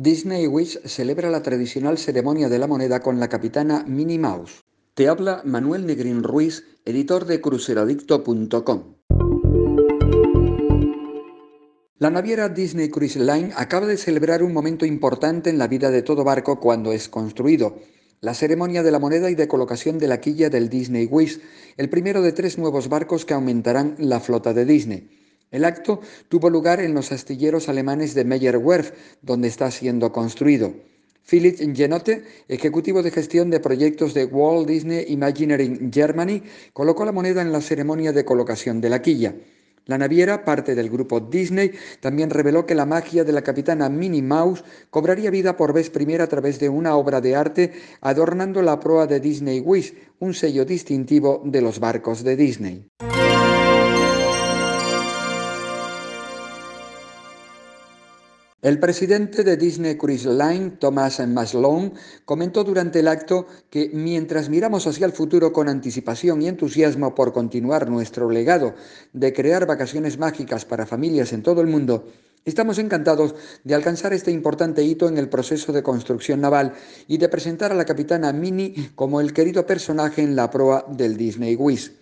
Disney 0.00 0.46
Wish 0.46 0.78
celebra 0.84 1.28
la 1.28 1.42
tradicional 1.42 1.98
ceremonia 1.98 2.48
de 2.48 2.60
la 2.60 2.68
moneda 2.68 3.00
con 3.00 3.18
la 3.18 3.28
capitana 3.28 3.84
Minnie 3.84 4.20
Mouse. 4.20 4.62
Te 4.94 5.08
habla 5.08 5.42
Manuel 5.44 5.86
Negrín 5.86 6.22
Ruiz, 6.22 6.62
editor 6.84 7.24
de 7.24 7.40
cruceradicto.com. 7.40 8.94
La 11.96 12.10
naviera 12.10 12.48
Disney 12.48 12.90
Cruise 12.90 13.16
Line 13.16 13.50
acaba 13.56 13.88
de 13.88 13.96
celebrar 13.96 14.44
un 14.44 14.52
momento 14.52 14.86
importante 14.86 15.50
en 15.50 15.58
la 15.58 15.66
vida 15.66 15.90
de 15.90 16.02
todo 16.02 16.22
barco 16.22 16.60
cuando 16.60 16.92
es 16.92 17.08
construido. 17.08 17.80
La 18.20 18.34
ceremonia 18.34 18.84
de 18.84 18.92
la 18.92 19.00
moneda 19.00 19.30
y 19.30 19.34
de 19.34 19.48
colocación 19.48 19.98
de 19.98 20.06
la 20.06 20.20
quilla 20.20 20.48
del 20.48 20.68
Disney 20.68 21.06
Wish, 21.06 21.40
el 21.76 21.90
primero 21.90 22.22
de 22.22 22.30
tres 22.30 22.56
nuevos 22.56 22.88
barcos 22.88 23.24
que 23.24 23.34
aumentarán 23.34 23.96
la 23.98 24.20
flota 24.20 24.54
de 24.54 24.64
Disney. 24.64 25.27
El 25.50 25.64
acto 25.64 26.00
tuvo 26.28 26.50
lugar 26.50 26.80
en 26.80 26.92
los 26.92 27.10
astilleros 27.10 27.68
alemanes 27.68 28.14
de 28.14 28.24
Meyer-Werft, 28.24 28.92
donde 29.22 29.48
está 29.48 29.70
siendo 29.70 30.12
construido. 30.12 30.74
Philip 31.28 31.58
Genote, 31.74 32.24
ejecutivo 32.48 33.02
de 33.02 33.10
gestión 33.10 33.50
de 33.50 33.60
proyectos 33.60 34.14
de 34.14 34.24
Walt 34.24 34.66
Disney 34.66 35.04
Imagineering 35.08 35.90
Germany, 35.92 36.42
colocó 36.72 37.04
la 37.04 37.12
moneda 37.12 37.42
en 37.42 37.52
la 37.52 37.60
ceremonia 37.60 38.12
de 38.12 38.24
colocación 38.24 38.80
de 38.80 38.90
la 38.90 39.02
quilla. 39.02 39.34
La 39.84 39.96
naviera, 39.96 40.44
parte 40.44 40.74
del 40.74 40.90
grupo 40.90 41.18
Disney, 41.18 41.72
también 42.00 42.28
reveló 42.28 42.66
que 42.66 42.74
la 42.74 42.84
magia 42.84 43.24
de 43.24 43.32
la 43.32 43.40
capitana 43.40 43.88
Minnie 43.88 44.20
Mouse 44.20 44.62
cobraría 44.90 45.30
vida 45.30 45.56
por 45.56 45.72
vez 45.72 45.88
primera 45.88 46.24
a 46.24 46.28
través 46.28 46.58
de 46.60 46.68
una 46.68 46.94
obra 46.94 47.22
de 47.22 47.34
arte 47.34 47.72
adornando 48.02 48.60
la 48.60 48.78
proa 48.80 49.06
de 49.06 49.18
Disney 49.18 49.60
Wish, 49.60 49.94
un 50.18 50.34
sello 50.34 50.66
distintivo 50.66 51.40
de 51.44 51.62
los 51.62 51.80
barcos 51.80 52.22
de 52.22 52.36
Disney. 52.36 52.86
El 58.60 58.80
presidente 58.80 59.44
de 59.44 59.56
Disney 59.56 59.96
Cruise 59.96 60.26
Line, 60.26 60.70
Thomas 60.80 61.24
Maslone, 61.24 61.92
comentó 62.24 62.64
durante 62.64 62.98
el 62.98 63.06
acto 63.06 63.46
que 63.70 63.88
mientras 63.94 64.48
miramos 64.48 64.84
hacia 64.88 65.06
el 65.06 65.12
futuro 65.12 65.52
con 65.52 65.68
anticipación 65.68 66.42
y 66.42 66.48
entusiasmo 66.48 67.14
por 67.14 67.32
continuar 67.32 67.88
nuestro 67.88 68.28
legado 68.28 68.74
de 69.12 69.32
crear 69.32 69.64
vacaciones 69.64 70.18
mágicas 70.18 70.64
para 70.64 70.86
familias 70.86 71.32
en 71.32 71.44
todo 71.44 71.60
el 71.60 71.68
mundo, 71.68 72.06
Estamos 72.44 72.78
encantados 72.78 73.34
de 73.62 73.74
alcanzar 73.74 74.14
este 74.14 74.30
importante 74.30 74.82
hito 74.82 75.06
en 75.06 75.18
el 75.18 75.28
proceso 75.28 75.70
de 75.70 75.82
construcción 75.82 76.40
naval 76.40 76.72
y 77.06 77.18
de 77.18 77.28
presentar 77.28 77.72
a 77.72 77.74
la 77.74 77.84
capitana 77.84 78.32
Minnie 78.32 78.90
como 78.94 79.20
el 79.20 79.34
querido 79.34 79.66
personaje 79.66 80.22
en 80.22 80.34
la 80.34 80.50
proa 80.50 80.86
del 80.88 81.18
Disney 81.18 81.56
Wish. 81.56 81.97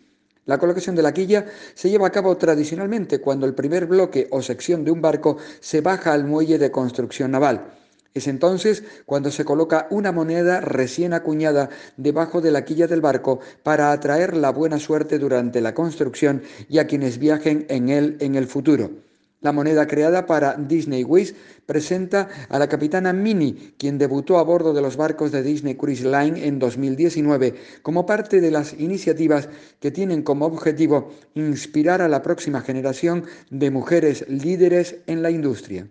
La 0.47 0.58
colocación 0.58 0.94
de 0.94 1.02
la 1.02 1.12
quilla 1.12 1.47
se 1.75 1.91
lleva 1.91 2.06
a 2.06 2.12
cabo 2.12 2.36
tradicionalmente 2.36 3.20
cuando 3.20 3.47
el 3.47 3.55
primer 3.55 3.86
bloque 3.86 4.28
o 4.30 4.42
sección 4.42 4.84
de 4.84 4.92
un 4.92 5.03
barco 5.03 5.38
se 5.61 5.80
baja 5.80 6.12
al 6.12 6.25
muelle 6.25 6.56
de 6.58 6.70
construcción 6.70 7.33
naval. 7.33 7.75
Es 8.14 8.28
entonces 8.28 8.84
cuando 9.05 9.30
se 9.30 9.44
coloca 9.44 9.88
una 9.91 10.12
moneda 10.12 10.61
recién 10.61 11.12
acuñada 11.12 11.69
debajo 11.97 12.41
de 12.41 12.53
la 12.53 12.64
quilla 12.64 12.86
del 12.86 13.00
barco 13.00 13.41
para 13.62 13.91
atraer 13.91 14.36
la 14.36 14.50
buena 14.50 14.78
suerte 14.78 15.19
durante 15.19 15.61
la 15.61 15.75
construcción 15.75 16.42
y 16.69 16.78
a 16.78 16.86
quienes 16.86 17.19
viajen 17.19 17.66
en 17.69 17.88
él 17.88 18.16
en 18.20 18.36
el 18.36 18.47
futuro. 18.47 19.05
La 19.47 19.52
moneda 19.52 19.86
creada 19.86 20.27
para 20.27 20.56
Disney 20.56 21.05
Wish 21.05 21.33
presenta 21.66 22.28
a 22.48 22.58
la 22.58 22.69
capitana 22.69 23.12
Minnie, 23.12 23.75
quien 23.78 23.97
debutó 23.97 24.41
a 24.41 24.42
bordo 24.42 24.75
de 24.75 24.83
los 24.83 24.97
barcos 24.97 25.30
de 25.30 25.44
Disney 25.44 25.77
Cruise 25.77 26.03
Line 26.03 26.44
en 26.48 26.58
2019 26.58 27.55
como 27.83 28.06
parte 28.06 28.41
de 28.41 28.50
las 28.50 28.72
iniciativas 28.72 29.48
que 29.78 29.92
tienen 29.92 30.25
como 30.25 30.47
objetivo 30.47 31.12
inspirar 31.36 32.03
a 32.03 32.08
la 32.08 32.22
próxima 32.22 32.61
generación 32.61 33.27
de 33.48 33.70
mujeres 33.70 34.25
líderes 34.28 34.97
en 35.06 35.22
la 35.22 35.30
industria. 35.30 35.86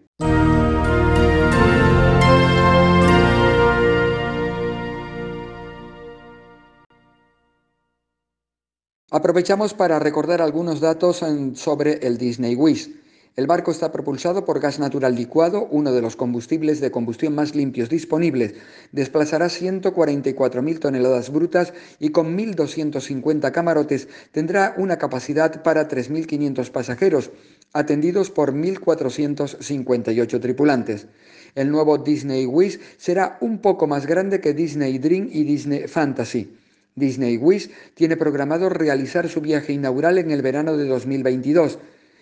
Aprovechamos 9.11 9.73
para 9.73 9.97
recordar 9.99 10.41
algunos 10.41 10.81
datos 10.81 11.23
sobre 11.53 12.05
el 12.05 12.17
Disney 12.17 12.53
Wish. 12.53 13.04
El 13.35 13.47
barco 13.47 13.71
está 13.71 13.91
propulsado 13.91 14.45
por 14.45 14.61
gas 14.61 14.79
natural 14.79 15.13
licuado, 15.13 15.67
uno 15.69 15.91
de 15.91 16.01
los 16.01 16.15
combustibles 16.15 16.79
de 16.79 16.89
combustión 16.89 17.35
más 17.35 17.53
limpios 17.53 17.89
disponibles. 17.89 18.53
Desplazará 18.93 19.47
144.000 19.47 20.79
toneladas 20.79 21.29
brutas 21.33 21.73
y 21.99 22.11
con 22.11 22.37
1.250 22.37 23.51
camarotes 23.51 24.07
tendrá 24.31 24.73
una 24.77 24.97
capacidad 24.97 25.63
para 25.63 25.89
3.500 25.89 26.71
pasajeros, 26.71 27.31
atendidos 27.73 28.31
por 28.31 28.53
1.458 28.53 30.39
tripulantes. 30.39 31.07
El 31.55 31.71
nuevo 31.71 31.97
Disney 31.97 32.45
Wish 32.45 32.79
será 32.95 33.37
un 33.41 33.59
poco 33.59 33.85
más 33.85 34.05
grande 34.05 34.39
que 34.39 34.53
Disney 34.53 34.97
Dream 34.97 35.27
y 35.29 35.43
Disney 35.43 35.89
Fantasy. 35.89 36.55
Disney 36.95 37.35
Wish 37.35 37.69
tiene 37.95 38.15
programado 38.15 38.69
realizar 38.69 39.27
su 39.27 39.41
viaje 39.41 39.73
inaugural 39.73 40.19
en 40.19 40.31
el 40.31 40.41
verano 40.41 40.77
de 40.77 40.87
2022. 40.87 41.79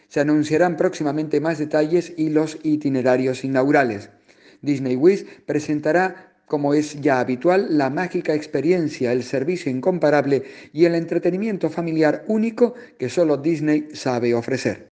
Se 0.07 0.19
anunciarán 0.19 0.77
próximamente 0.77 1.39
más 1.39 1.57
detalles 1.57 2.13
y 2.17 2.29
los 2.29 2.57
itinerarios 2.63 3.43
inaugurales. 3.43 4.09
Disney 4.61 4.95
Wish 4.95 5.25
presentará, 5.45 6.33
como 6.45 6.73
es 6.73 7.01
ya 7.01 7.19
habitual, 7.19 7.77
la 7.77 7.89
mágica 7.89 8.33
experiencia, 8.33 9.11
el 9.11 9.23
servicio 9.23 9.71
incomparable 9.71 10.43
y 10.71 10.85
el 10.85 10.95
entretenimiento 10.95 11.69
familiar 11.69 12.23
único 12.27 12.75
que 12.97 13.09
solo 13.09 13.37
Disney 13.37 13.89
sabe 13.93 14.33
ofrecer. 14.33 14.92